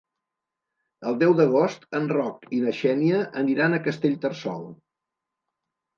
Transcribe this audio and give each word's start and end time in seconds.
El 1.09 1.17
deu 1.23 1.35
d'agost 1.41 1.85
en 1.99 2.09
Roc 2.13 2.49
i 2.57 2.63
na 2.63 2.73
Xènia 2.79 3.21
aniran 3.43 3.77
a 3.77 3.81
Castellterçol. 3.89 4.69